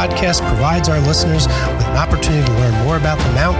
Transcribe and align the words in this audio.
podcast 0.00 0.40
provides 0.48 0.88
our 0.88 0.98
listeners 1.00 1.46
with 1.46 1.86
an 1.86 1.96
opportunity 1.98 2.42
to 2.42 2.52
learn 2.54 2.72
more 2.84 2.96
about 2.96 3.18
the 3.18 3.32
Mount, 3.34 3.58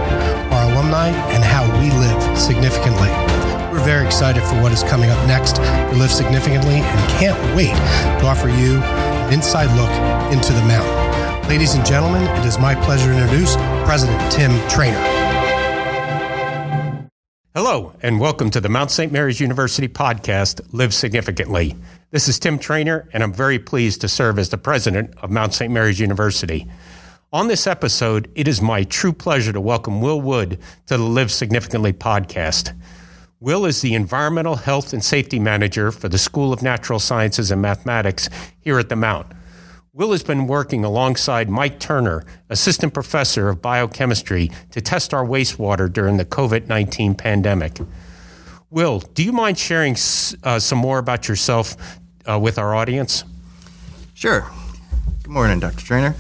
our 0.51 0.73
alumni, 0.73 1.09
and 1.35 1.45
how 1.45 1.69
we 1.79 1.91
live 1.91 2.39
significantly. 2.39 3.11
We're 3.71 3.85
very 3.85 4.07
excited 4.07 4.43
for 4.45 4.55
what 4.63 4.73
is 4.73 4.83
coming 4.83 5.11
up 5.11 5.19
next 5.27 5.59
for 5.59 5.97
Live 5.97 6.11
Significantly 6.11 6.77
and 6.77 7.11
can't 7.21 7.39
wait 7.55 7.77
to 8.21 8.27
offer 8.27 8.49
you 8.49 8.81
an 8.81 9.35
inside 9.35 9.69
look 9.77 9.93
into 10.33 10.55
the 10.55 10.63
Mount. 10.63 11.47
Ladies 11.47 11.75
and 11.75 11.85
gentlemen, 11.85 12.23
it 12.39 12.47
is 12.47 12.59
my 12.59 12.75
pleasure 12.75 13.13
to 13.13 13.21
introduce 13.21 13.57
President 13.85 14.33
Tim 14.33 14.51
Trainor. 14.71 15.30
Hello, 17.53 17.97
and 18.01 18.21
welcome 18.21 18.49
to 18.51 18.61
the 18.61 18.69
Mount 18.69 18.93
St. 18.93 19.11
Mary's 19.11 19.41
University 19.41 19.89
podcast, 19.89 20.61
Live 20.73 20.95
Significantly. 20.95 21.75
This 22.13 22.29
is 22.29 22.39
Tim 22.39 22.61
Trainor, 22.61 23.09
and 23.13 23.25
I'm 23.25 23.33
very 23.33 23.59
pleased 23.59 24.03
to 24.03 24.09
serve 24.09 24.39
as 24.39 24.51
the 24.51 24.57
president 24.57 25.19
of 25.21 25.33
Mount 25.33 25.53
St. 25.53 25.73
Mary's 25.73 25.99
University. 25.99 26.71
On 27.33 27.49
this 27.49 27.67
episode, 27.67 28.31
it 28.37 28.47
is 28.47 28.63
my 28.63 28.85
true 28.85 29.13
pleasure 29.13 29.53
to 29.53 29.61
welcome 29.61 30.01
Will 30.01 30.21
Wood 30.21 30.61
to 30.87 30.97
the 30.97 31.03
Live 31.03 31.33
Significantly 31.33 31.93
podcast. 31.93 32.73
Will 33.41 33.67
is 33.67 33.81
the 33.81 33.95
Environmental 33.95 34.55
Health 34.55 34.93
and 34.93 35.05
Safety 35.05 35.41
Manager 35.41 35.91
for 35.91 36.09
the 36.09 36.19
School 36.19 36.53
of 36.53 36.63
Natural 36.63 37.01
Sciences 37.01 37.51
and 37.51 37.61
Mathematics 37.61 38.29
here 38.61 38.79
at 38.79 38.89
the 38.89 38.95
Mount. 38.95 39.27
Will 39.93 40.13
has 40.13 40.23
been 40.23 40.47
working 40.47 40.85
alongside 40.85 41.49
Mike 41.49 41.81
Turner, 41.81 42.25
assistant 42.49 42.95
professor 42.95 43.49
of 43.49 43.61
biochemistry, 43.61 44.49
to 44.71 44.81
test 44.81 45.13
our 45.13 45.25
wastewater 45.25 45.93
during 45.93 46.17
the 46.17 46.25
COVID 46.25 46.69
19 46.69 47.17
pandemic. 47.17 47.81
Will, 48.71 49.01
do 49.01 49.25
you 49.25 49.33
mind 49.33 49.59
sharing 49.59 49.97
uh, 50.45 50.61
some 50.61 50.79
more 50.79 50.99
about 51.01 51.27
yourself 51.27 51.99
uh, 52.25 52.39
with 52.39 52.57
our 52.57 52.73
audience? 52.73 53.25
Sure. 54.15 54.49
Good 55.25 55.33
morning, 55.33 55.59
Dr. 55.59 55.85
Trainor. 55.85 56.15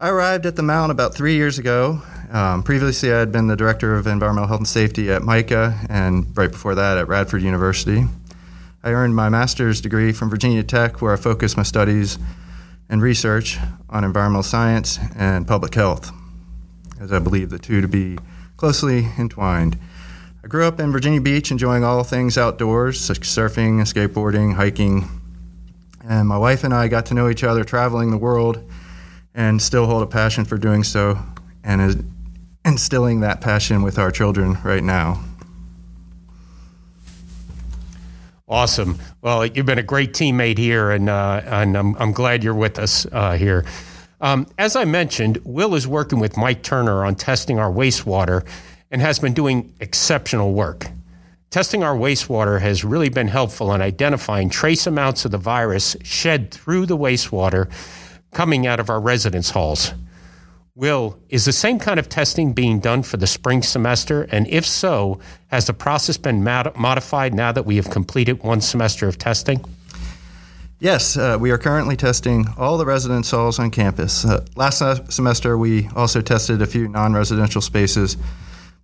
I 0.00 0.08
arrived 0.08 0.44
at 0.44 0.56
the 0.56 0.62
Mount 0.64 0.90
about 0.90 1.14
three 1.14 1.36
years 1.36 1.60
ago. 1.60 2.02
Um, 2.32 2.64
previously, 2.64 3.12
I 3.12 3.20
had 3.20 3.30
been 3.30 3.46
the 3.46 3.56
director 3.56 3.94
of 3.94 4.08
environmental 4.08 4.48
health 4.48 4.60
and 4.60 4.68
safety 4.68 5.12
at 5.12 5.22
MICA, 5.22 5.78
and 5.88 6.36
right 6.36 6.50
before 6.50 6.74
that 6.74 6.98
at 6.98 7.06
Radford 7.06 7.42
University. 7.42 8.06
I 8.82 8.90
earned 8.90 9.14
my 9.14 9.28
master's 9.28 9.80
degree 9.80 10.10
from 10.10 10.28
Virginia 10.28 10.64
Tech, 10.64 11.00
where 11.00 11.12
I 11.12 11.16
focused 11.16 11.56
my 11.56 11.62
studies 11.62 12.18
and 12.90 13.00
research 13.00 13.56
on 13.88 14.04
environmental 14.04 14.42
science 14.42 14.98
and 15.16 15.46
public 15.46 15.74
health, 15.74 16.10
as 17.00 17.12
I 17.12 17.20
believe 17.20 17.48
the 17.48 17.58
two 17.58 17.80
to 17.80 17.88
be 17.88 18.18
closely 18.56 19.08
entwined. 19.16 19.78
I 20.42 20.48
grew 20.48 20.66
up 20.66 20.80
in 20.80 20.90
Virginia 20.90 21.20
Beach, 21.20 21.50
enjoying 21.50 21.84
all 21.84 22.02
things 22.02 22.36
outdoors, 22.36 23.00
such 23.00 23.20
as 23.20 23.26
surfing, 23.28 23.80
skateboarding, 23.82 24.54
hiking. 24.54 25.08
And 26.04 26.28
my 26.28 26.36
wife 26.36 26.64
and 26.64 26.74
I 26.74 26.88
got 26.88 27.06
to 27.06 27.14
know 27.14 27.28
each 27.28 27.44
other 27.44 27.62
traveling 27.62 28.10
the 28.10 28.18
world 28.18 28.68
and 29.34 29.62
still 29.62 29.86
hold 29.86 30.02
a 30.02 30.06
passion 30.06 30.44
for 30.44 30.58
doing 30.58 30.82
so 30.82 31.18
and 31.62 32.04
instilling 32.64 33.20
that 33.20 33.40
passion 33.40 33.82
with 33.82 33.98
our 33.98 34.10
children 34.10 34.58
right 34.64 34.82
now. 34.82 35.22
Awesome. 38.48 38.98
Well, 39.22 39.44
you've 39.44 39.66
been 39.66 39.78
a 39.78 39.82
great 39.82 40.14
teammate 40.14 40.56
here, 40.56 40.90
and, 40.90 41.10
uh, 41.10 41.42
and 41.44 41.76
I'm, 41.76 41.94
I'm 41.96 42.12
glad 42.12 42.42
you're 42.42 42.54
with 42.54 42.78
us 42.78 43.04
uh, 43.12 43.36
here. 43.36 43.66
Um, 44.22 44.46
as 44.56 44.76
I 44.76 44.86
mentioned, 44.86 45.38
Will 45.44 45.74
is 45.74 45.86
working 45.86 46.20
with 46.20 46.38
Mike 46.38 46.62
Turner 46.62 47.04
on 47.04 47.16
testing 47.16 47.58
our 47.58 47.70
wastewater 47.70 48.46
and 48.90 49.02
has 49.02 49.18
been 49.18 49.34
doing 49.34 49.74
exceptional 49.78 50.54
work. 50.54 50.86
Testing 51.50 51.82
our 51.82 51.94
wastewater 51.94 52.62
has 52.62 52.82
really 52.82 53.10
been 53.10 53.28
helpful 53.28 53.74
in 53.74 53.82
identifying 53.82 54.48
trace 54.48 54.86
amounts 54.86 55.26
of 55.26 55.32
the 55.32 55.38
virus 55.38 55.96
shed 56.02 56.50
through 56.50 56.86
the 56.86 56.96
wastewater 56.96 57.70
coming 58.32 58.66
out 58.66 58.80
of 58.80 58.88
our 58.88 59.00
residence 59.00 59.50
halls. 59.50 59.92
Will, 60.80 61.18
is 61.28 61.44
the 61.44 61.52
same 61.52 61.78
kind 61.78 62.00
of 62.00 62.08
testing 62.08 62.54
being 62.54 62.80
done 62.80 63.02
for 63.02 63.18
the 63.18 63.26
spring 63.26 63.60
semester? 63.60 64.22
And 64.32 64.48
if 64.48 64.64
so, 64.64 65.20
has 65.48 65.66
the 65.66 65.74
process 65.74 66.16
been 66.16 66.42
mod- 66.42 66.74
modified 66.74 67.34
now 67.34 67.52
that 67.52 67.66
we 67.66 67.76
have 67.76 67.90
completed 67.90 68.42
one 68.42 68.62
semester 68.62 69.06
of 69.06 69.18
testing? 69.18 69.62
Yes, 70.78 71.18
uh, 71.18 71.36
we 71.38 71.50
are 71.50 71.58
currently 71.58 71.96
testing 71.96 72.46
all 72.56 72.78
the 72.78 72.86
residence 72.86 73.30
halls 73.30 73.58
on 73.58 73.70
campus. 73.70 74.24
Uh, 74.24 74.42
last 74.56 74.78
semester, 75.12 75.58
we 75.58 75.88
also 75.88 76.22
tested 76.22 76.62
a 76.62 76.66
few 76.66 76.88
non 76.88 77.12
residential 77.12 77.60
spaces, 77.60 78.16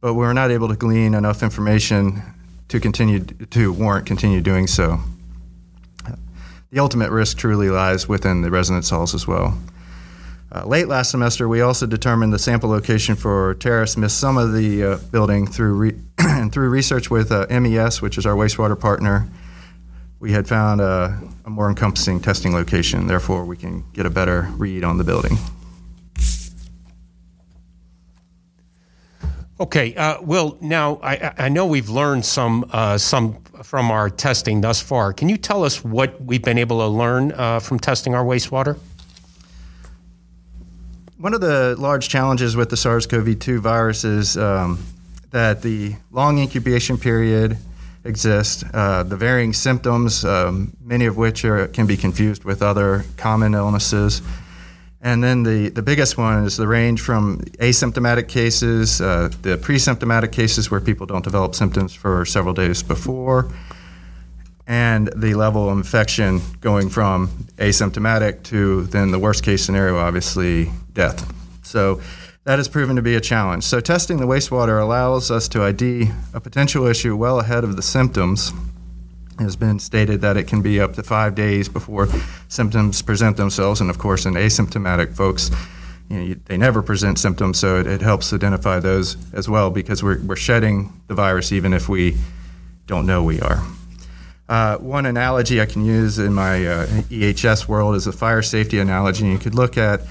but 0.02 0.12
we 0.12 0.18
were 0.18 0.34
not 0.34 0.50
able 0.50 0.68
to 0.68 0.76
glean 0.76 1.14
enough 1.14 1.42
information 1.42 2.22
to 2.68 2.78
continue 2.78 3.20
to 3.20 3.72
warrant 3.72 4.04
continue 4.04 4.42
doing 4.42 4.66
so. 4.66 5.00
The 6.70 6.78
ultimate 6.78 7.10
risk 7.10 7.38
truly 7.38 7.70
lies 7.70 8.06
within 8.06 8.42
the 8.42 8.50
residence 8.50 8.90
halls 8.90 9.14
as 9.14 9.26
well. 9.26 9.58
Uh, 10.52 10.64
late 10.64 10.86
last 10.86 11.10
semester, 11.10 11.48
we 11.48 11.60
also 11.60 11.86
determined 11.86 12.32
the 12.32 12.38
sample 12.38 12.70
location 12.70 13.16
for 13.16 13.54
terrace 13.54 13.96
missed 13.96 14.18
some 14.18 14.36
of 14.36 14.52
the 14.52 14.82
uh, 14.82 14.96
building 15.10 15.46
through 15.46 15.74
re- 15.74 16.00
and 16.18 16.52
through 16.52 16.68
research 16.68 17.10
with 17.10 17.32
uh, 17.32 17.46
MES, 17.50 18.00
which 18.00 18.16
is 18.16 18.24
our 18.26 18.34
wastewater 18.34 18.78
partner. 18.78 19.28
We 20.20 20.32
had 20.32 20.46
found 20.46 20.80
a, 20.80 21.20
a 21.44 21.50
more 21.50 21.68
encompassing 21.68 22.20
testing 22.20 22.54
location. 22.54 23.08
Therefore, 23.08 23.44
we 23.44 23.56
can 23.56 23.84
get 23.92 24.06
a 24.06 24.10
better 24.10 24.48
read 24.56 24.84
on 24.84 24.98
the 24.98 25.04
building. 25.04 25.36
Okay, 29.58 29.94
uh, 29.96 30.20
Will. 30.20 30.58
Now 30.60 31.00
I, 31.02 31.32
I, 31.38 31.48
know 31.48 31.64
we've 31.64 31.88
learned 31.88 32.26
some 32.26 32.68
uh, 32.72 32.98
some 32.98 33.40
from 33.62 33.90
our 33.90 34.10
testing 34.10 34.60
thus 34.60 34.82
far. 34.82 35.14
Can 35.14 35.30
you 35.30 35.38
tell 35.38 35.64
us 35.64 35.82
what 35.82 36.20
we've 36.22 36.42
been 36.42 36.58
able 36.58 36.80
to 36.80 36.88
learn 36.88 37.32
uh, 37.32 37.60
from 37.60 37.78
testing 37.78 38.14
our 38.14 38.24
wastewater? 38.24 38.78
One 41.18 41.32
of 41.32 41.40
the 41.40 41.74
large 41.78 42.10
challenges 42.10 42.56
with 42.56 42.68
the 42.68 42.76
SARS-CoV-2 42.76 43.58
virus 43.58 44.04
is 44.04 44.36
um, 44.36 44.84
that 45.30 45.62
the 45.62 45.94
long 46.10 46.38
incubation 46.38 46.98
period 46.98 47.56
exists, 48.04 48.62
uh, 48.74 49.02
the 49.02 49.16
varying 49.16 49.54
symptoms, 49.54 50.26
um, 50.26 50.76
many 50.84 51.06
of 51.06 51.16
which 51.16 51.42
are, 51.46 51.68
can 51.68 51.86
be 51.86 51.96
confused 51.96 52.44
with 52.44 52.60
other 52.60 53.06
common 53.16 53.54
illnesses. 53.54 54.20
And 55.00 55.24
then 55.24 55.42
the, 55.42 55.70
the 55.70 55.80
biggest 55.80 56.18
one 56.18 56.44
is 56.44 56.58
the 56.58 56.68
range 56.68 57.00
from 57.00 57.38
asymptomatic 57.60 58.28
cases, 58.28 59.00
uh, 59.00 59.30
the 59.40 59.56
pre 59.56 59.78
symptomatic 59.78 60.32
cases 60.32 60.70
where 60.70 60.82
people 60.82 61.06
don't 61.06 61.24
develop 61.24 61.54
symptoms 61.54 61.94
for 61.94 62.26
several 62.26 62.52
days 62.52 62.82
before, 62.82 63.50
and 64.66 65.08
the 65.16 65.32
level 65.32 65.70
of 65.70 65.78
infection 65.78 66.42
going 66.60 66.90
from 66.90 67.28
asymptomatic 67.56 68.42
to 68.42 68.82
then 68.88 69.12
the 69.12 69.18
worst 69.18 69.42
case 69.42 69.64
scenario, 69.64 69.96
obviously, 69.96 70.70
death. 70.96 71.32
So 71.62 72.00
that 72.44 72.58
has 72.58 72.68
proven 72.68 72.96
to 72.96 73.02
be 73.02 73.14
a 73.14 73.20
challenge. 73.20 73.64
So 73.64 73.80
testing 73.80 74.18
the 74.18 74.26
wastewater 74.26 74.80
allows 74.80 75.30
us 75.30 75.46
to 75.48 75.62
ID 75.62 76.10
a 76.32 76.40
potential 76.40 76.86
issue 76.86 77.14
well 77.14 77.38
ahead 77.38 77.62
of 77.62 77.76
the 77.76 77.82
symptoms. 77.82 78.52
It 79.38 79.42
has 79.42 79.56
been 79.56 79.78
stated 79.78 80.22
that 80.22 80.36
it 80.36 80.44
can 80.44 80.62
be 80.62 80.80
up 80.80 80.94
to 80.94 81.02
five 81.02 81.34
days 81.34 81.68
before 81.68 82.08
symptoms 82.48 83.02
present 83.02 83.36
themselves, 83.36 83.80
and 83.80 83.90
of 83.90 83.98
course, 83.98 84.24
in 84.24 84.34
asymptomatic 84.34 85.14
folks, 85.14 85.50
you 86.08 86.16
know, 86.16 86.34
they 86.46 86.56
never 86.56 86.82
present 86.82 87.18
symptoms, 87.18 87.58
so 87.58 87.78
it, 87.80 87.86
it, 87.86 88.00
helps 88.00 88.32
identify 88.32 88.78
those 88.78 89.16
as 89.34 89.48
well 89.48 89.70
because 89.70 90.02
we're, 90.02 90.20
we're 90.22 90.36
shedding 90.36 90.92
the 91.08 91.14
virus 91.14 91.52
even 91.52 91.74
if 91.74 91.88
we 91.88 92.16
don't 92.86 93.06
know 93.06 93.22
we 93.22 93.40
are. 93.40 93.62
Uh, 94.48 94.76
one 94.78 95.04
analogy 95.04 95.60
I 95.60 95.66
can 95.66 95.84
use 95.84 96.20
in 96.20 96.32
my 96.32 96.64
uh, 96.64 96.86
EHS 96.86 97.66
world 97.66 97.96
is 97.96 98.06
a 98.06 98.12
fire 98.12 98.42
safety 98.42 98.78
analogy. 98.78 99.26
You 99.26 99.38
could 99.38 99.56
look 99.56 99.76
at 99.76 100.02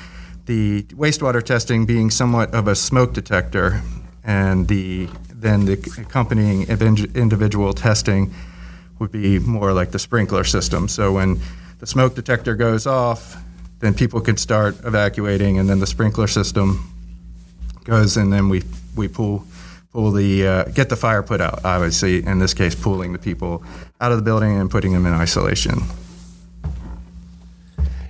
the 0.46 0.84
wastewater 0.84 1.44
testing 1.44 1.86
being 1.86 2.10
somewhat 2.10 2.54
of 2.54 2.68
a 2.68 2.76
smoke 2.76 3.14
detector, 3.14 3.82
and 4.24 4.68
the 4.68 5.08
then 5.30 5.66
the 5.66 5.74
accompanying 6.00 6.64
individual 6.64 7.74
testing 7.74 8.34
would 9.00 9.12
be 9.12 9.40
more 9.40 9.74
like 9.74 9.92
the 9.92 10.00
sprinkler 10.00 10.44
system. 10.44 10.88
So 10.88 11.14
when 11.14 11.40
the 11.80 11.86
smoke 11.86 12.16
detector 12.16 12.56
goes 12.56 12.88
off, 12.88 13.36
then 13.80 13.94
people 13.94 14.22
could 14.22 14.40
start 14.40 14.76
evacuating, 14.84 15.60
and 15.60 15.70
then 15.70 15.80
the 15.80 15.88
sprinkler 15.88 16.28
system 16.28 16.92
goes, 17.84 18.18
and 18.18 18.32
then 18.32 18.50
we 18.50 18.64
we 18.96 19.08
pull 19.08 19.46
pull 19.92 20.12
the 20.12 20.48
uh, 20.48 20.64
get 20.66 20.90
the 20.90 20.96
fire 20.96 21.24
put 21.24 21.42
out. 21.42 21.64
Obviously, 21.66 22.26
in 22.26 22.40
this 22.40 22.54
case, 22.54 22.76
pulling 22.76 23.14
the 23.14 23.20
people 23.20 23.64
out 24.00 24.12
of 24.12 24.18
the 24.18 24.24
building 24.24 24.58
and 24.58 24.70
putting 24.70 24.94
them 24.94 25.06
in 25.06 25.14
isolation. 25.14 25.80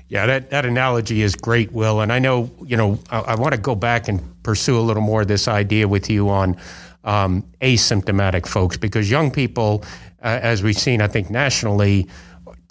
Yeah, 0.08 0.28
that, 0.28 0.52
that 0.52 0.66
analogy 0.66 1.22
is 1.22 1.36
great, 1.36 1.72
Will. 1.72 2.02
And 2.02 2.14
I 2.14 2.20
know, 2.20 2.52
you 2.64 2.78
know, 2.78 3.00
I, 3.10 3.20
I 3.20 3.36
want 3.36 3.56
to 3.56 3.60
go 3.60 3.74
back 3.74 4.08
and 4.08 4.22
pursue 4.44 4.78
a 4.78 4.82
little 4.82 5.02
more 5.02 5.22
of 5.22 5.28
this 5.28 5.48
idea 5.48 5.88
with 5.88 6.10
you 6.10 6.30
on 6.30 6.58
um, 7.04 7.44
asymptomatic 7.62 8.46
folks 8.46 8.78
because 8.78 9.10
young 9.10 9.32
people, 9.32 9.84
uh, 10.22 10.40
as 10.42 10.62
we've 10.62 10.78
seen, 10.78 11.02
I 11.02 11.08
think 11.08 11.30
nationally, 11.30 12.08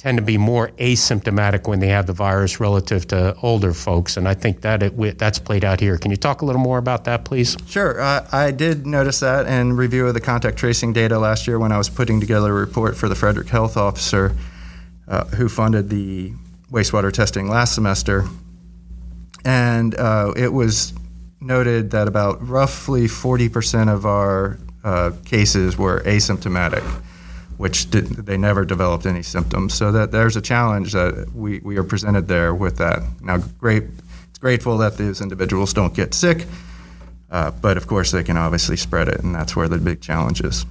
tend 0.05 0.19
to 0.19 0.23
be 0.23 0.37
more 0.37 0.69
asymptomatic 0.73 1.67
when 1.67 1.81
they 1.81 1.89
have 1.89 2.07
the 2.07 2.13
virus 2.13 2.61
relative 2.61 3.07
to 3.09 3.35
older 3.41 3.73
folks, 3.73 4.19
and 4.19 4.29
I 4.29 4.35
think 4.35 4.61
that 4.61 4.83
it, 4.83 5.19
that's 5.19 5.39
played 5.39 5.65
out 5.65 5.81
here. 5.81 5.97
Can 5.97 6.11
you 6.11 6.19
talk 6.19 6.43
a 6.43 6.45
little 6.45 6.61
more 6.61 6.77
about 6.77 7.05
that, 7.05 7.25
please? 7.25 7.57
Sure. 7.67 7.99
Uh, 7.99 8.29
I 8.31 8.51
did 8.51 8.87
notice 8.87 9.21
that 9.21 9.47
in 9.47 9.77
review 9.77 10.07
of 10.07 10.13
the 10.13 10.21
contact 10.21 10.59
tracing 10.59 10.93
data 10.93 11.19
last 11.19 11.47
year 11.47 11.59
when 11.59 11.73
I 11.73 11.79
was 11.79 11.89
putting 11.89 12.21
together 12.21 12.51
a 12.51 12.53
report 12.53 12.99
for 12.99 13.09
the 13.09 13.15
Frederick 13.15 13.49
Health 13.49 13.79
Officer, 13.79 14.37
uh, 15.09 15.25
who 15.25 15.49
funded 15.49 15.89
the 15.89 16.35
wastewater 16.71 17.13
testing 17.13 17.49
last 17.49 17.75
semester. 17.75 18.25
and 19.45 19.95
uh, 19.97 20.33
it 20.37 20.53
was 20.53 20.95
noted 21.41 21.91
that 21.91 22.09
about 22.09 22.47
roughly 22.47 23.07
40% 23.07 23.93
of 23.93 24.07
our 24.07 24.59
uh, 24.83 25.13
cases 25.25 25.77
were 25.77 26.01
asymptomatic, 26.01 26.83
which 27.59 27.91
did, 27.91 28.07
they 28.07 28.37
never 28.37 28.65
developed 28.65 29.07
any 29.07 29.23
symptoms. 29.23 29.75
So 29.75 29.93
that 29.93 30.11
there's 30.11 30.37
a 30.37 30.41
challenge 30.41 30.93
that 30.93 31.31
we, 31.35 31.61
we 31.61 31.77
are 31.77 31.85
presented 31.85 32.29
there 32.29 32.55
with 32.55 32.79
that. 32.79 33.03
Now, 33.21 33.39
great, 33.59 33.85
it's 34.31 34.39
grateful 34.39 34.79
that 34.79 34.97
these 34.97 35.21
individuals 35.21 35.75
don't 35.75 35.95
get 35.95 36.15
sick, 36.15 36.47
uh, 37.31 37.51
but 37.51 37.77
of 37.77 37.87
course 37.87 38.11
they 38.11 38.23
can 38.23 38.37
obviously 38.37 38.77
spread 38.77 39.09
it, 39.09 39.21
and 39.21 39.35
that's 39.35 39.55
where 39.55 39.69
the 39.69 39.79
big 39.79 40.01
challenge 40.01 40.41
is. 40.41 40.65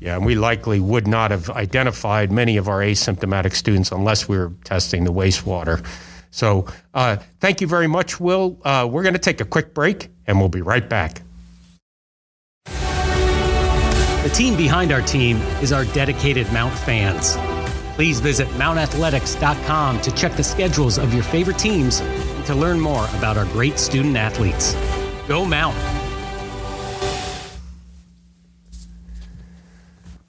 Yeah, 0.00 0.16
and 0.16 0.24
we 0.24 0.34
likely 0.34 0.80
would 0.80 1.06
not 1.06 1.30
have 1.30 1.50
identified 1.50 2.32
many 2.32 2.56
of 2.56 2.68
our 2.68 2.80
asymptomatic 2.80 3.54
students 3.54 3.92
unless 3.92 4.28
we 4.28 4.38
were 4.38 4.52
testing 4.64 5.04
the 5.04 5.12
wastewater. 5.12 5.84
So, 6.30 6.66
uh, 6.94 7.16
thank 7.40 7.60
you 7.60 7.66
very 7.66 7.86
much, 7.86 8.18
Will. 8.18 8.58
Uh, 8.64 8.88
we're 8.90 9.02
going 9.02 9.14
to 9.14 9.20
take 9.20 9.40
a 9.40 9.44
quick 9.44 9.74
break, 9.74 10.08
and 10.26 10.38
we'll 10.38 10.48
be 10.48 10.62
right 10.62 10.88
back. 10.88 11.22
The 14.22 14.30
team 14.32 14.56
behind 14.56 14.92
our 14.92 15.02
team 15.02 15.38
is 15.60 15.72
our 15.72 15.84
dedicated 15.86 16.50
Mount 16.52 16.74
fans. 16.74 17.36
Please 17.94 18.20
visit 18.20 18.48
mountathletics.com 18.48 20.00
to 20.00 20.10
check 20.12 20.32
the 20.32 20.44
schedules 20.44 20.98
of 20.98 21.12
your 21.12 21.22
favorite 21.24 21.58
teams 21.58 22.00
and 22.00 22.46
to 22.46 22.54
learn 22.54 22.80
more 22.80 23.04
about 23.16 23.36
our 23.36 23.46
great 23.46 23.78
student 23.78 24.16
athletes. 24.16 24.74
Go 25.26 25.44
Mount! 25.44 25.99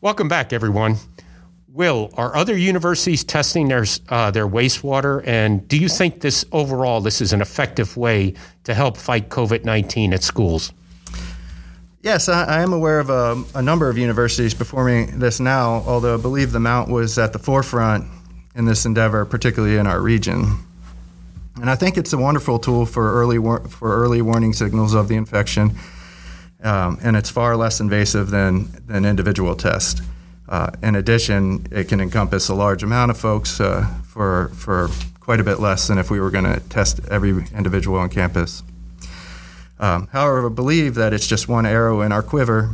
Welcome 0.02 0.28
back, 0.28 0.52
everyone. 0.52 0.96
Will, 1.72 2.10
are 2.16 2.36
other 2.36 2.58
universities 2.58 3.24
testing 3.24 3.68
their 3.68 3.86
uh, 4.10 4.32
their 4.32 4.48
wastewater, 4.48 5.22
and 5.28 5.68
do 5.68 5.78
you 5.78 5.88
think 5.88 6.22
this 6.22 6.44
overall 6.52 7.02
this 7.02 7.22
is 7.22 7.34
an 7.34 7.40
effective 7.40 7.96
way 7.96 8.34
to 8.64 8.74
help 8.74 8.98
fight 8.98 9.30
COVID 9.30 9.64
nineteen 9.64 10.12
at 10.12 10.24
schools? 10.24 10.74
Yes, 12.02 12.28
I, 12.30 12.46
I 12.46 12.62
am 12.64 12.74
aware 12.74 13.00
of 13.00 13.12
a, 13.12 13.44
a, 13.54 13.62
number 13.62 13.92
of 13.92 13.98
universities 14.00 14.56
performing 14.56 15.20
this 15.20 15.40
now. 15.40 15.84
Although 15.86 16.16
I 16.16 16.22
believe 16.22 16.52
the 16.52 16.60
Mount 16.60 16.90
was 16.90 17.20
at 17.20 17.32
the 17.32 17.40
forefront 17.40 18.06
in 18.56 18.66
this 18.66 18.88
endeavor, 18.88 19.24
particularly 19.24 19.78
in 19.78 19.86
our 19.86 20.02
region. 20.02 20.66
And 21.58 21.70
I 21.70 21.76
think 21.76 21.96
it's 21.96 22.12
a 22.12 22.18
wonderful 22.18 22.58
tool 22.58 22.88
for 22.88 23.14
early 23.14 23.38
for 23.38 24.02
early 24.02 24.24
warning 24.24 24.54
signals 24.54 24.96
of 24.96 25.10
the 25.10 25.16
infection, 25.16 25.78
um, 26.64 27.00
and 27.04 27.16
it's 27.16 27.30
far 27.30 27.56
less 27.56 27.80
invasive 27.80 28.30
than 28.30 28.68
an 28.90 29.06
individual 29.06 29.56
test. 29.56 30.02
Uh, 30.48 30.70
in 30.84 30.96
addition, 30.96 31.66
it 31.72 31.88
can 31.88 32.02
encompass 32.02 32.50
a 32.50 32.54
large 32.54 32.84
amount 32.84 33.10
of 33.10 33.18
folks 33.18 33.60
uh, 33.60 33.88
for, 34.04 34.50
for 34.50 34.90
quite 35.20 35.40
a 35.40 35.44
bit 35.44 35.60
less 35.60 35.88
than 35.88 35.98
if 35.98 36.12
we 36.12 36.20
were 36.20 36.30
going 36.30 36.44
to 36.44 36.60
test 36.70 37.00
every 37.10 37.46
individual 37.56 37.98
on 37.98 38.10
campus. 38.10 38.64
Um, 39.80 40.08
however, 40.12 40.48
I 40.48 40.50
believe 40.50 40.96
that 40.96 41.14
it's 41.14 41.26
just 41.26 41.48
one 41.48 41.66
arrow 41.66 42.02
in 42.02 42.12
our 42.12 42.22
quiver, 42.22 42.70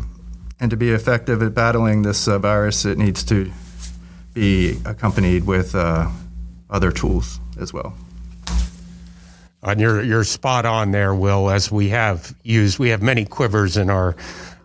and 0.59 0.71
to 0.71 0.77
be 0.77 0.89
effective 0.89 1.41
at 1.41 1.53
battling 1.53 2.01
this 2.01 2.27
uh, 2.27 2.39
virus, 2.39 2.83
it 2.83 2.97
needs 2.97 3.23
to 3.25 3.51
be 4.33 4.77
accompanied 4.85 5.45
with 5.45 5.75
uh, 5.75 6.09
other 6.69 6.91
tools 6.91 7.39
as 7.59 7.71
well. 7.71 7.95
And 9.67 9.81
you're, 9.81 10.01
you're 10.01 10.23
spot 10.23 10.65
on 10.65 10.91
there, 10.91 11.13
Will, 11.13 11.49
as 11.49 11.71
we 11.71 11.89
have 11.89 12.33
used, 12.43 12.79
we 12.79 12.89
have 12.89 13.01
many 13.01 13.25
quivers 13.25 13.77
in 13.77 13.89
our 13.89 14.15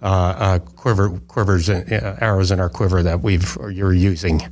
uh, 0.03 0.07
uh, 0.07 0.59
quiver, 0.59 1.11
quivers, 1.29 1.69
and, 1.69 1.93
uh, 1.93 2.17
arrows 2.21 2.51
in 2.51 2.61
our 2.61 2.69
quiver 2.69 3.03
that 3.03 3.21
we've 3.21 3.57
you're 3.71 3.93
using. 3.93 4.43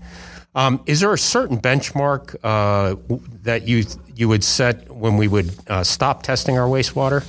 Um, 0.55 0.83
is 0.87 1.01
there 1.01 1.13
a 1.13 1.19
certain 1.19 1.61
benchmark 1.61 2.37
uh, 2.43 2.97
that 3.43 3.67
you 3.67 3.85
you 4.15 4.29
would 4.29 4.45
set 4.45 4.91
when 4.91 5.17
we 5.17 5.29
would 5.29 5.53
uh, 5.69 5.85
stop 5.85 6.23
testing 6.23 6.59
our 6.59 6.69
wastewater? 6.69 7.25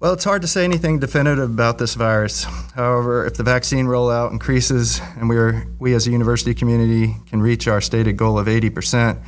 Well, 0.00 0.12
it's 0.12 0.24
hard 0.24 0.42
to 0.42 0.48
say 0.48 0.64
anything 0.64 0.98
definitive 0.98 1.50
about 1.50 1.78
this 1.78 1.94
virus. 1.94 2.44
However, 2.74 3.24
if 3.24 3.34
the 3.34 3.42
vaccine 3.42 3.86
rollout 3.86 4.32
increases 4.32 5.00
and 5.16 5.28
we 5.28 5.36
are 5.36 5.66
we 5.78 5.94
as 5.94 6.06
a 6.06 6.10
university 6.10 6.54
community 6.54 7.16
can 7.26 7.40
reach 7.40 7.66
our 7.68 7.80
stated 7.80 8.16
goal 8.16 8.38
of 8.38 8.48
80 8.48 8.70
percent, 8.70 9.18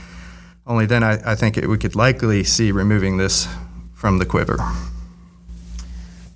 only 0.67 0.87
then 0.87 1.03
I, 1.03 1.33
I 1.33 1.35
think 1.35 1.57
it, 1.57 1.69
we 1.69 1.79
could 1.79 1.95
likely 1.95 2.45
see 2.45 2.73
removing 2.73 3.17
this 3.17 3.49
from 3.95 4.19
the 4.19 4.27
quiver. 4.27 4.57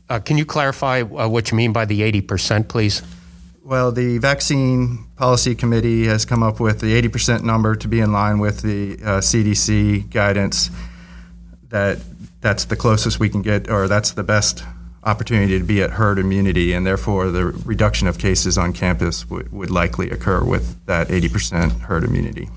Uh, 0.08 0.18
can 0.18 0.38
you 0.38 0.44
clarify 0.44 1.02
uh, 1.02 1.28
what 1.28 1.50
you 1.50 1.56
mean 1.56 1.72
by 1.72 1.84
the 1.84 2.00
80%, 2.00 2.68
please? 2.68 3.02
Well, 3.62 3.92
the 3.92 4.18
Vaccine 4.18 5.04
Policy 5.16 5.54
Committee 5.54 6.06
has 6.06 6.24
come 6.24 6.42
up 6.42 6.58
with 6.58 6.80
the 6.80 7.00
80% 7.00 7.42
number 7.42 7.76
to 7.76 7.86
be 7.86 8.00
in 8.00 8.12
line 8.12 8.38
with 8.38 8.62
the 8.62 8.94
uh, 8.94 9.20
CDC 9.20 10.10
guidance 10.10 10.70
that 11.68 11.98
that's 12.40 12.64
the 12.64 12.76
closest 12.76 13.20
we 13.20 13.28
can 13.28 13.42
get, 13.42 13.70
or 13.70 13.86
that's 13.86 14.12
the 14.12 14.24
best 14.24 14.64
opportunity 15.04 15.58
to 15.58 15.64
be 15.64 15.82
at 15.82 15.90
herd 15.90 16.18
immunity, 16.18 16.72
and 16.72 16.86
therefore 16.86 17.30
the 17.30 17.46
reduction 17.46 18.08
of 18.08 18.18
cases 18.18 18.58
on 18.58 18.72
campus 18.72 19.22
w- 19.24 19.48
would 19.52 19.70
likely 19.70 20.10
occur 20.10 20.42
with 20.42 20.84
that 20.86 21.08
80% 21.08 21.80
herd 21.82 22.02
immunity. 22.02 22.48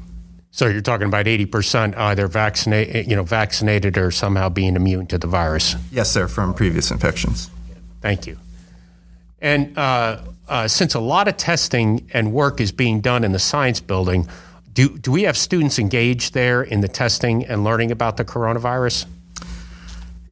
So 0.56 0.68
you're 0.68 0.82
talking 0.82 1.08
about 1.08 1.26
80% 1.26 1.98
either 1.98 2.28
vaccinated, 2.28 3.10
you 3.10 3.16
know, 3.16 3.24
vaccinated 3.24 3.98
or 3.98 4.12
somehow 4.12 4.50
being 4.50 4.76
immune 4.76 5.08
to 5.08 5.18
the 5.18 5.26
virus. 5.26 5.76
Yes, 5.92 6.12
sir, 6.12 6.28
from 6.28 6.54
previous 6.54 6.92
infections. 6.92 7.50
Thank 8.02 8.28
you. 8.28 8.38
And 9.42 9.76
uh, 9.76 10.20
uh, 10.48 10.68
since 10.68 10.94
a 10.94 11.00
lot 11.00 11.28
of 11.28 11.38
testing 11.38 12.08
and 12.14 12.34
work 12.34 12.62
is 12.62 12.72
being 12.72 13.02
done 13.02 13.24
in 13.24 13.32
the 13.32 13.40
science 13.40 13.80
building, 13.80 14.28
do, 14.74 14.96
do 14.96 15.12
we 15.12 15.24
have 15.24 15.38
students 15.38 15.80
engaged 15.80 16.36
there 16.36 16.62
in 16.62 16.82
the 16.82 16.88
testing 16.88 17.44
and 17.46 17.64
learning 17.64 17.92
about 17.92 18.18
the 18.18 18.24
coronavirus? 18.24 19.08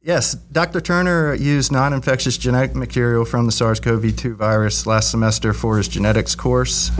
Yes, 0.04 0.34
Dr. 0.34 0.80
Turner 0.80 1.34
used 1.34 1.72
non 1.72 1.92
infectious 1.92 2.38
genetic 2.38 2.76
material 2.76 3.24
from 3.24 3.46
the 3.46 3.52
SARS 3.52 3.80
CoV 3.80 4.16
2 4.16 4.36
virus 4.36 4.86
last 4.86 5.10
semester 5.10 5.52
for 5.52 5.78
his 5.78 5.88
genetics 5.88 6.36
course. 6.36 6.92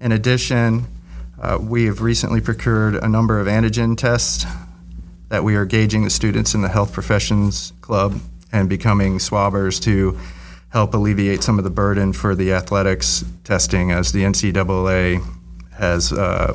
In 0.00 0.10
addition, 0.10 0.86
uh, 1.40 1.58
we 1.60 1.86
have 1.86 2.00
recently 2.00 2.40
procured 2.40 2.94
a 2.94 3.08
number 3.08 3.40
of 3.40 3.46
antigen 3.46 3.96
tests 3.96 4.44
that 5.28 5.42
we 5.42 5.56
are 5.56 5.64
gauging 5.64 6.04
the 6.04 6.10
students 6.10 6.54
in 6.54 6.62
the 6.62 6.68
Health 6.68 6.92
Professions 6.92 7.72
Club 7.80 8.20
and 8.52 8.68
becoming 8.68 9.18
swabbers 9.18 9.82
to 9.82 10.18
help 10.70 10.94
alleviate 10.94 11.42
some 11.42 11.58
of 11.58 11.64
the 11.64 11.70
burden 11.70 12.12
for 12.12 12.34
the 12.34 12.52
athletics 12.52 13.24
testing 13.44 13.90
as 13.90 14.12
the 14.12 14.22
NCAA 14.22 15.24
has 15.72 16.12
uh, 16.12 16.52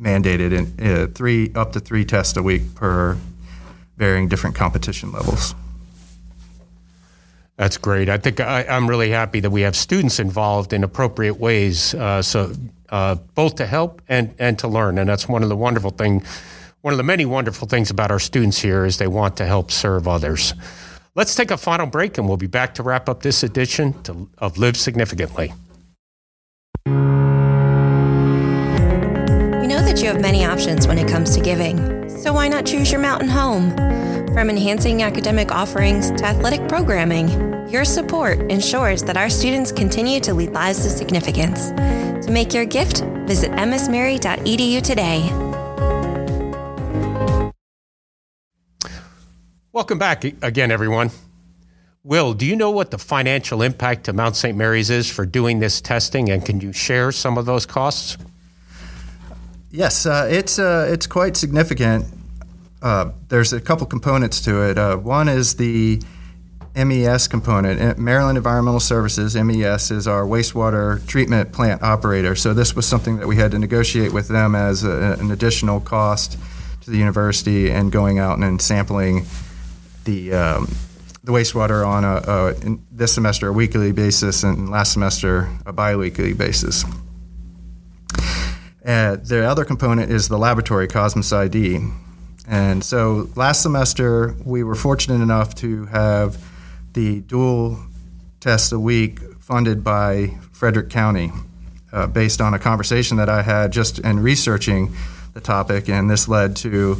mandated 0.00 0.52
in, 0.52 0.86
uh, 0.86 1.06
three 1.14 1.52
up 1.54 1.72
to 1.72 1.80
three 1.80 2.04
tests 2.04 2.36
a 2.36 2.42
week 2.42 2.74
per 2.74 3.16
varying 3.96 4.28
different 4.28 4.56
competition 4.56 5.12
levels. 5.12 5.54
That's 7.56 7.76
great. 7.76 8.08
I 8.08 8.18
think 8.18 8.40
I, 8.40 8.62
am 8.62 8.88
really 8.88 9.10
happy 9.10 9.40
that 9.40 9.50
we 9.50 9.62
have 9.62 9.74
students 9.74 10.20
involved 10.20 10.72
in 10.72 10.84
appropriate 10.84 11.34
ways. 11.34 11.92
Uh, 11.92 12.22
so 12.22 12.52
uh, 12.90 13.16
both 13.34 13.56
to 13.56 13.66
help 13.66 14.02
and, 14.08 14.34
and 14.38 14.58
to 14.58 14.68
learn. 14.68 14.98
And 14.98 15.08
that's 15.08 15.28
one 15.28 15.42
of 15.42 15.48
the 15.48 15.56
wonderful 15.56 15.90
thing, 15.90 16.22
one 16.80 16.92
of 16.92 16.98
the 16.98 17.04
many 17.04 17.24
wonderful 17.24 17.68
things 17.68 17.90
about 17.90 18.10
our 18.10 18.18
students 18.18 18.58
here 18.58 18.84
is 18.84 18.98
they 18.98 19.06
want 19.06 19.36
to 19.38 19.46
help 19.46 19.70
serve 19.70 20.06
others. 20.08 20.54
Let's 21.14 21.34
take 21.34 21.50
a 21.50 21.56
final 21.56 21.86
break 21.86 22.16
and 22.18 22.28
we'll 22.28 22.36
be 22.36 22.46
back 22.46 22.74
to 22.74 22.82
wrap 22.82 23.08
up 23.08 23.22
this 23.22 23.42
edition 23.42 24.00
to, 24.04 24.28
of 24.38 24.56
Live 24.58 24.76
Significantly. 24.76 25.52
We 26.86 26.92
know 29.66 29.82
that 29.82 30.00
you 30.00 30.06
have 30.06 30.20
many 30.20 30.44
options 30.44 30.86
when 30.86 30.98
it 30.98 31.08
comes 31.08 31.34
to 31.34 31.42
giving, 31.42 32.08
so 32.08 32.32
why 32.32 32.46
not 32.48 32.64
choose 32.64 32.92
your 32.92 33.00
mountain 33.00 33.28
home? 33.28 33.74
From 34.32 34.48
enhancing 34.50 35.02
academic 35.02 35.50
offerings 35.50 36.12
to 36.12 36.24
athletic 36.24 36.68
programming, 36.68 37.57
your 37.70 37.84
support 37.84 38.38
ensures 38.50 39.02
that 39.02 39.16
our 39.16 39.28
students 39.28 39.70
continue 39.70 40.20
to 40.20 40.32
lead 40.32 40.50
lives 40.50 40.84
of 40.86 40.92
significance. 40.92 41.68
To 42.26 42.32
make 42.32 42.54
your 42.54 42.64
gift, 42.64 43.02
visit 43.26 43.50
msmary.edu 43.52 44.82
today. 44.82 45.30
Welcome 49.72 49.98
back 49.98 50.24
again, 50.24 50.70
everyone. 50.70 51.10
Will, 52.02 52.32
do 52.32 52.46
you 52.46 52.56
know 52.56 52.70
what 52.70 52.90
the 52.90 52.96
financial 52.96 53.60
impact 53.60 54.04
to 54.04 54.14
Mount 54.14 54.34
St. 54.34 54.56
Mary's 54.56 54.88
is 54.88 55.10
for 55.10 55.26
doing 55.26 55.58
this 55.58 55.80
testing, 55.82 56.30
and 56.30 56.44
can 56.44 56.60
you 56.60 56.72
share 56.72 57.12
some 57.12 57.36
of 57.36 57.44
those 57.44 57.66
costs? 57.66 58.16
Yes, 59.70 60.06
uh, 60.06 60.26
it's 60.30 60.58
uh, 60.58 60.88
it's 60.90 61.06
quite 61.06 61.36
significant. 61.36 62.06
Uh, 62.80 63.10
there's 63.28 63.52
a 63.52 63.60
couple 63.60 63.86
components 63.86 64.40
to 64.42 64.62
it. 64.62 64.78
Uh, 64.78 64.96
one 64.96 65.28
is 65.28 65.56
the 65.56 66.00
MES 66.86 67.26
component. 67.26 67.98
Maryland 67.98 68.38
Environmental 68.38 68.80
Services, 68.80 69.34
MES, 69.34 69.90
is 69.90 70.06
our 70.06 70.22
wastewater 70.22 71.04
treatment 71.06 71.52
plant 71.52 71.82
operator. 71.82 72.34
So 72.34 72.54
this 72.54 72.76
was 72.76 72.86
something 72.86 73.18
that 73.18 73.26
we 73.26 73.36
had 73.36 73.50
to 73.50 73.58
negotiate 73.58 74.12
with 74.12 74.28
them 74.28 74.54
as 74.54 74.84
a, 74.84 75.16
an 75.18 75.30
additional 75.30 75.80
cost 75.80 76.38
to 76.82 76.90
the 76.90 76.96
university 76.96 77.70
and 77.70 77.90
going 77.90 78.18
out 78.18 78.38
and 78.38 78.62
sampling 78.62 79.26
the 80.04 80.32
um, 80.32 80.68
the 81.24 81.32
wastewater 81.32 81.86
on 81.86 82.04
a, 82.04 82.22
a 82.26 82.78
this 82.90 83.12
semester 83.12 83.48
a 83.48 83.52
weekly 83.52 83.92
basis 83.92 84.44
and 84.44 84.70
last 84.70 84.92
semester 84.92 85.48
a 85.66 85.72
biweekly 85.72 86.32
basis. 86.32 86.84
Uh, 88.84 89.16
the 89.16 89.44
other 89.44 89.66
component 89.66 90.10
is 90.10 90.28
the 90.28 90.38
laboratory 90.38 90.88
CosmosID 90.88 91.92
And 92.46 92.82
so 92.82 93.28
last 93.36 93.60
semester, 93.60 94.34
we 94.42 94.64
were 94.64 94.74
fortunate 94.74 95.22
enough 95.22 95.54
to 95.56 95.84
have 95.86 96.38
the 96.98 97.20
dual 97.20 97.78
test 98.40 98.72
a 98.72 98.80
week 98.80 99.20
funded 99.38 99.84
by 99.84 100.26
Frederick 100.50 100.90
County 100.90 101.30
uh, 101.92 102.08
based 102.08 102.40
on 102.40 102.54
a 102.54 102.58
conversation 102.58 103.18
that 103.18 103.28
I 103.28 103.42
had 103.42 103.70
just 103.70 104.00
in 104.00 104.18
researching 104.18 104.92
the 105.32 105.40
topic. 105.40 105.88
And 105.88 106.10
this 106.10 106.26
led 106.26 106.56
to 106.56 106.96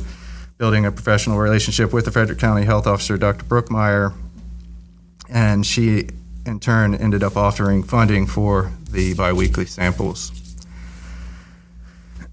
building 0.56 0.86
a 0.86 0.92
professional 0.92 1.36
relationship 1.38 1.92
with 1.92 2.04
the 2.04 2.12
Frederick 2.12 2.38
County 2.38 2.64
Health 2.64 2.86
Officer, 2.86 3.18
Dr. 3.18 3.44
Brookmyer. 3.44 4.14
And 5.28 5.66
she, 5.66 6.06
in 6.46 6.60
turn, 6.60 6.94
ended 6.94 7.24
up 7.24 7.36
offering 7.36 7.82
funding 7.82 8.28
for 8.28 8.70
the 8.88 9.14
biweekly 9.14 9.66
samples. 9.66 10.30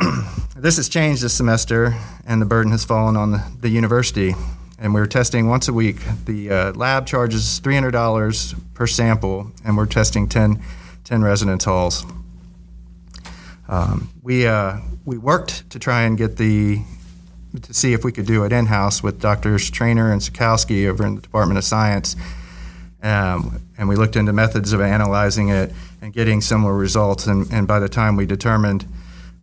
this 0.56 0.78
has 0.78 0.90
changed 0.90 1.22
this 1.22 1.36
semester, 1.36 1.96
and 2.25 2.42
the 2.42 2.48
burden 2.48 2.72
has 2.72 2.84
fallen 2.84 3.16
on 3.16 3.34
the, 3.34 3.44
the 3.60 3.70
university. 3.70 4.34
And 4.77 4.94
we're 4.94 5.05
testing 5.05 5.48
once 5.48 5.67
a 5.67 5.74
week. 5.74 5.98
The 6.25 6.51
uh, 6.51 6.74
lab 6.74 7.08
charges 7.08 7.62
$300 7.62 8.55
per 8.74 8.88
sample, 8.88 9.51
and 9.63 9.77
we're 9.77 9.86
testing 9.86 10.27
10, 10.27 10.62
10 11.05 11.24
residence 11.24 11.63
halls. 11.63 12.05
Um, 13.70 14.10
we, 14.22 14.46
uh, 14.46 14.79
we 15.05 15.17
worked 15.17 15.70
to 15.70 15.79
try 15.79 16.01
and 16.03 16.17
get 16.17 16.38
the 16.38 16.82
to 17.62 17.74
see 17.74 17.94
if 17.94 18.03
we 18.03 18.12
could 18.12 18.25
do 18.25 18.44
it 18.44 18.51
in 18.51 18.65
house 18.65 19.01
with 19.01 19.22
Doctors 19.22 19.70
Trainer 19.70 20.12
and 20.12 20.22
Sikowski 20.22 20.88
over 20.88 21.05
in 21.05 21.15
the 21.15 21.22
Department 21.22 21.58
of 21.58 21.63
Science. 21.63 22.17
Um, 23.01 23.62
and 23.77 23.88
we 23.88 23.96
looked 23.96 24.15
into 24.15 24.34
methods 24.34 24.74
of 24.74 24.82
analyzing 24.82 25.50
it 25.50 25.72
and 26.01 26.12
getting 26.12 26.41
similar 26.41 26.75
results. 26.75 27.27
And, 27.27 27.50
and 27.53 27.67
by 27.67 27.79
the 27.79 27.89
time 27.89 28.15
we 28.15 28.25
determined 28.25 28.86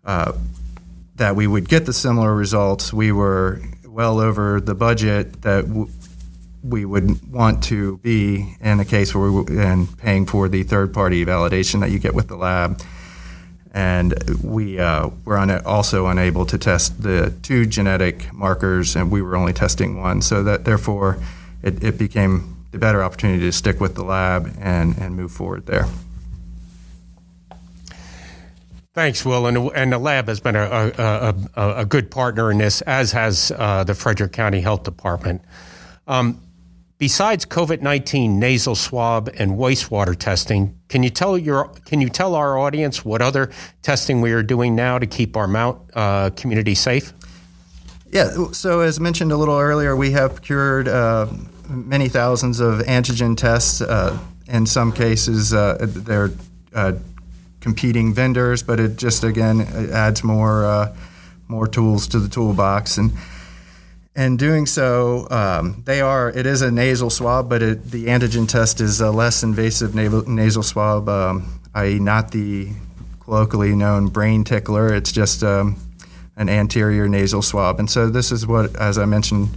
uh, 0.05 0.33
that 1.17 1.37
we 1.37 1.47
would 1.47 1.69
get 1.69 1.87
the 1.87 1.93
similar 1.93 2.35
results, 2.35 2.93
we 2.93 3.13
were 3.13 3.63
well 3.93 4.21
over 4.21 4.61
the 4.61 4.75
budget 4.75 5.43
that 5.43 5.69
w- 5.69 5.89
we 6.63 6.85
would 6.85 7.31
want 7.31 7.63
to 7.65 7.99
be 7.99 8.57
in 8.61 8.81
a 8.81 8.85
case 8.85 9.15
where 9.15 9.31
we 9.31 9.31
were 9.31 9.61
and 9.61 9.99
paying 9.99 10.25
for 10.25 10.49
the 10.49 10.63
third 10.63 10.95
party 10.95 11.25
validation 11.27 11.81
that 11.81 11.91
you 11.91 11.99
get 11.99 12.15
with 12.15 12.29
the 12.29 12.37
lab. 12.37 12.81
And 13.75 14.15
we 14.43 14.79
uh, 14.79 15.11
were 15.25 15.39
un- 15.39 15.65
also 15.65 16.07
unable 16.07 16.47
to 16.47 16.59
test 16.59 17.03
the 17.03 17.35
two 17.43 17.67
genetic 17.67 18.33
markers, 18.33 18.97
and 18.97 19.11
we 19.11 19.23
were 19.23 19.37
only 19.37 19.53
testing 19.53 20.01
one. 20.01 20.23
So 20.23 20.43
that 20.45 20.65
therefore, 20.65 21.19
it, 21.63 21.83
it 21.83 21.99
became 21.99 22.57
the 22.71 22.79
better 22.79 23.03
opportunity 23.03 23.41
to 23.41 23.53
stick 23.53 23.81
with 23.81 23.95
the 23.95 24.05
lab 24.05 24.55
and, 24.59 24.97
and 24.99 25.17
move 25.17 25.33
forward 25.33 25.67
there. 25.67 25.87
Thanks, 28.95 29.25
Will. 29.25 29.47
And, 29.47 29.57
and 29.75 29.91
the 29.91 29.99
lab 29.99 30.29
has 30.29 30.41
been 30.41 30.55
a, 30.55 30.93
a, 30.99 31.35
a, 31.57 31.75
a 31.79 31.85
good 31.87 32.11
partner 32.11 32.51
in 32.51 32.59
this, 32.59 32.83
as 32.83 33.13
has 33.13 33.51
uh, 33.57 33.85
the 33.85 33.95
Frederick 33.95 34.33
County 34.33 34.61
Health 34.61 34.83
Department. 34.83 35.41
Um, 36.07 36.43
besides 36.99 37.47
COVID 37.47 37.81
nineteen 37.81 38.39
nasal 38.39 38.75
swab 38.75 39.31
and 39.39 39.53
wastewater 39.53 40.15
testing, 40.15 40.79
can 40.89 41.03
you 41.03 41.09
tell 41.09 41.39
your 41.39 41.69
can 41.87 42.03
you 42.03 42.11
tell 42.11 42.35
our 42.35 42.59
audience 42.59 43.03
what 43.03 43.23
other 43.23 43.51
testing 43.81 44.21
we 44.21 44.33
are 44.33 44.43
doing 44.43 44.75
now 44.75 44.99
to 44.99 45.07
keep 45.07 45.39
our 45.39 45.49
Mount 45.49 45.81
uh, 45.95 46.29
community 46.37 46.75
safe? 46.75 47.15
Yeah. 48.11 48.53
So 48.53 48.81
as 48.81 49.01
mentioned 49.01 49.33
a 49.33 49.39
little 49.39 49.59
earlier, 49.59 49.97
we 49.97 50.11
have 50.11 50.35
procured 50.35 50.87
uh, 50.87 51.29
many 51.67 52.11
thousands 52.11 52.61
of 52.61 52.81
antigen 52.81 53.39
tests. 53.39 53.81
Uh, 53.81 54.19
in 54.49 54.67
some 54.67 54.93
cases, 54.93 55.55
uh, 55.55 55.79
they're 55.81 56.31
uh, 56.75 56.93
competing 57.63 58.13
vendors, 58.13 58.63
but 58.63 58.79
it 58.79 58.97
just 58.97 59.25
again 59.25 59.63
adds 59.93 60.23
more 60.23 60.67
uh, 60.67 60.95
more 61.49 61.67
tools 61.67 62.07
to 62.09 62.19
the 62.19 62.29
toolbox 62.29 62.99
and. 62.99 63.13
In 64.15 64.37
doing 64.37 64.67
so, 64.67 65.27
um, 65.31 65.83
they 65.87 66.03
are. 66.03 66.29
It 66.29 66.45
is 66.45 66.61
a 66.61 66.71
nasal 66.71 67.09
swab, 67.09 67.49
but 67.49 67.63
it, 67.63 67.91
the 67.91 68.09
antigen 68.09 68.47
test 68.47 68.83
is 68.83 69.01
a 69.01 69.11
less 69.11 69.43
invasive 69.43 69.95
nasal, 69.95 70.29
nasal 70.29 70.63
swab, 70.63 71.09
um, 71.09 71.59
i.e., 71.75 71.99
not 71.99 72.31
the 72.31 72.69
colloquially 73.21 73.75
known 73.75 74.09
brain 74.09 74.45
tickler. 74.45 74.93
It's 74.93 75.13
just 75.13 75.43
um, 75.43 75.77
an 76.37 76.51
anterior 76.51 77.09
nasal 77.09 77.41
swab, 77.41 77.79
and 77.79 77.89
so 77.89 78.11
this 78.11 78.31
is 78.31 78.47
what, 78.47 78.77
as 78.77 78.99
I 78.99 79.07
mentioned 79.07 79.49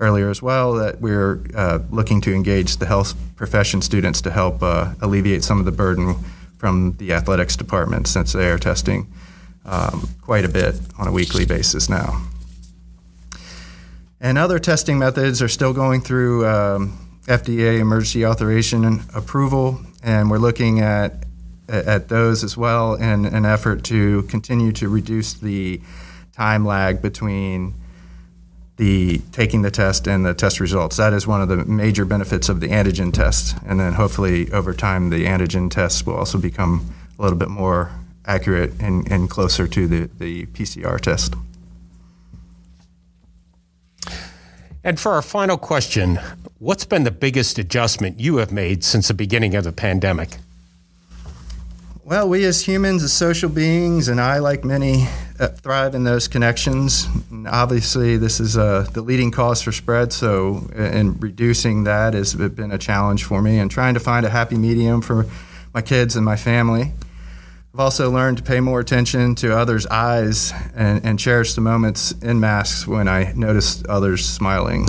earlier 0.00 0.28
as 0.28 0.42
well, 0.42 0.72
that 0.72 1.00
we're 1.00 1.44
uh, 1.54 1.78
looking 1.90 2.20
to 2.22 2.34
engage 2.34 2.78
the 2.78 2.86
health 2.86 3.14
profession 3.36 3.80
students 3.80 4.20
to 4.22 4.32
help 4.32 4.60
uh, 4.60 4.92
alleviate 5.02 5.44
some 5.44 5.60
of 5.60 5.66
the 5.66 5.72
burden 5.72 6.16
from 6.60 6.92
the 6.98 7.14
athletics 7.14 7.56
department 7.56 8.06
since 8.06 8.34
they 8.34 8.50
are 8.50 8.58
testing 8.58 9.10
um, 9.64 10.06
quite 10.20 10.44
a 10.44 10.48
bit 10.48 10.74
on 10.98 11.08
a 11.08 11.10
weekly 11.10 11.46
basis 11.46 11.88
now. 11.88 12.20
And 14.20 14.36
other 14.36 14.58
testing 14.58 14.98
methods 14.98 15.40
are 15.40 15.48
still 15.48 15.72
going 15.72 16.02
through 16.02 16.46
um, 16.46 16.98
FDA 17.22 17.78
emergency 17.78 18.26
authorization 18.26 18.84
and 18.84 19.00
approval, 19.14 19.80
and 20.02 20.30
we're 20.30 20.36
looking 20.36 20.80
at 20.80 21.24
at 21.66 22.08
those 22.08 22.44
as 22.44 22.58
well 22.58 22.94
in 22.94 23.24
an 23.24 23.46
effort 23.46 23.84
to 23.84 24.24
continue 24.24 24.72
to 24.72 24.88
reduce 24.88 25.32
the 25.34 25.80
time 26.32 26.66
lag 26.66 27.00
between 27.00 27.72
the 28.80 29.18
taking 29.30 29.60
the 29.60 29.70
test 29.70 30.08
and 30.08 30.24
the 30.24 30.32
test 30.32 30.58
results. 30.58 30.96
That 30.96 31.12
is 31.12 31.26
one 31.26 31.42
of 31.42 31.48
the 31.48 31.66
major 31.66 32.06
benefits 32.06 32.48
of 32.48 32.60
the 32.60 32.68
antigen 32.68 33.12
test. 33.12 33.54
And 33.66 33.78
then 33.78 33.92
hopefully 33.92 34.50
over 34.52 34.72
time 34.72 35.10
the 35.10 35.26
antigen 35.26 35.70
tests 35.70 36.06
will 36.06 36.14
also 36.16 36.38
become 36.38 36.90
a 37.18 37.22
little 37.22 37.36
bit 37.36 37.50
more 37.50 37.92
accurate 38.24 38.72
and, 38.80 39.06
and 39.12 39.28
closer 39.28 39.68
to 39.68 39.86
the, 39.86 40.10
the 40.18 40.46
PCR 40.46 40.98
test. 40.98 41.34
And 44.82 44.98
for 44.98 45.12
our 45.12 45.20
final 45.20 45.58
question, 45.58 46.18
what's 46.58 46.86
been 46.86 47.04
the 47.04 47.10
biggest 47.10 47.58
adjustment 47.58 48.18
you 48.18 48.38
have 48.38 48.50
made 48.50 48.82
since 48.82 49.08
the 49.08 49.14
beginning 49.14 49.54
of 49.54 49.64
the 49.64 49.72
pandemic? 49.72 50.38
Well, 52.10 52.28
we 52.28 52.44
as 52.44 52.60
humans, 52.60 53.04
as 53.04 53.12
social 53.12 53.48
beings, 53.48 54.08
and 54.08 54.20
I, 54.20 54.40
like 54.40 54.64
many, 54.64 55.06
uh, 55.38 55.46
thrive 55.46 55.94
in 55.94 56.02
those 56.02 56.26
connections. 56.26 57.06
And 57.30 57.46
obviously, 57.46 58.16
this 58.16 58.40
is 58.40 58.58
uh, 58.58 58.84
the 58.92 59.00
leading 59.00 59.30
cause 59.30 59.62
for 59.62 59.70
spread, 59.70 60.12
so 60.12 60.68
in 60.74 61.20
reducing 61.20 61.84
that 61.84 62.14
has 62.14 62.34
been 62.34 62.72
a 62.72 62.78
challenge 62.78 63.22
for 63.22 63.40
me, 63.40 63.60
and 63.60 63.70
trying 63.70 63.94
to 63.94 64.00
find 64.00 64.26
a 64.26 64.28
happy 64.28 64.56
medium 64.56 65.02
for 65.02 65.26
my 65.72 65.82
kids 65.82 66.16
and 66.16 66.24
my 66.24 66.34
family. 66.34 66.92
I've 67.72 67.78
also 67.78 68.10
learned 68.10 68.38
to 68.38 68.42
pay 68.42 68.58
more 68.58 68.80
attention 68.80 69.36
to 69.36 69.56
others' 69.56 69.86
eyes 69.86 70.52
and, 70.74 71.06
and 71.06 71.16
cherish 71.16 71.54
the 71.54 71.60
moments 71.60 72.10
in 72.10 72.40
masks 72.40 72.88
when 72.88 73.06
I 73.06 73.32
notice 73.36 73.84
others 73.88 74.28
smiling. 74.28 74.88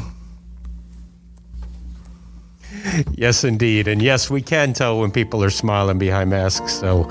Yes, 3.16 3.44
indeed. 3.44 3.88
And 3.88 4.02
yes, 4.02 4.30
we 4.30 4.42
can 4.42 4.74
tell 4.74 5.00
when 5.00 5.12
people 5.12 5.44
are 5.44 5.50
smiling 5.50 5.98
behind 5.98 6.30
masks. 6.30 6.74
So 6.74 7.04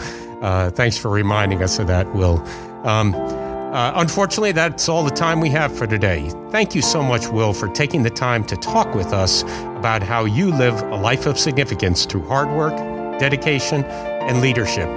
uh, 0.43 0.71
thanks 0.71 0.97
for 0.97 1.11
reminding 1.11 1.63
us 1.63 1.79
of 1.79 1.87
that, 1.87 2.13
Will. 2.15 2.39
Um, 2.85 3.15
uh, 3.15 3.93
unfortunately, 3.95 4.51
that's 4.53 4.89
all 4.89 5.05
the 5.05 5.11
time 5.11 5.41
we 5.41 5.49
have 5.51 5.77
for 5.77 5.87
today. 5.87 6.29
Thank 6.51 6.75
you 6.75 6.83
so 6.83 7.03
much, 7.03 7.29
Will, 7.29 7.53
for 7.53 7.69
taking 7.69 8.03
the 8.03 8.11
time 8.11 8.45
to 8.47 8.57
talk 8.57 8.95
with 8.95 9.13
us 9.13 9.43
about 9.77 10.03
how 10.03 10.25
you 10.25 10.51
live 10.51 10.83
a 10.83 10.97
life 10.97 11.27
of 11.27 11.39
significance 11.39 12.05
through 12.05 12.27
hard 12.27 12.51
work, 12.51 12.75
dedication, 13.21 13.85
and 13.85 14.41
leadership. 14.41 14.89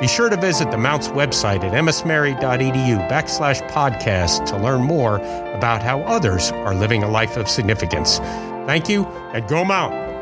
Be 0.00 0.08
sure 0.08 0.28
to 0.28 0.36
visit 0.36 0.70
the 0.70 0.78
Mounts 0.78 1.08
website 1.08 1.62
at 1.62 1.72
msmary.edu 1.72 3.08
backslash 3.08 3.68
podcast 3.70 4.46
to 4.46 4.56
learn 4.56 4.82
more 4.82 5.16
about 5.54 5.82
how 5.82 6.00
others 6.00 6.50
are 6.50 6.74
living 6.74 7.04
a 7.04 7.08
life 7.08 7.36
of 7.36 7.48
significance. 7.48 8.18
Thank 8.66 8.88
you, 8.88 9.06
and 9.32 9.46
go 9.48 9.64
Mount! 9.64 10.17